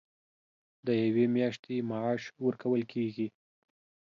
[0.85, 3.27] د یوې میاشتې معاش ورکول کېږي.